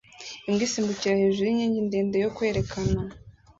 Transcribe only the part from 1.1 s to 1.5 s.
hejuru